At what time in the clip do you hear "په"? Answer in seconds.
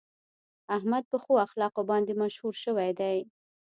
1.11-1.17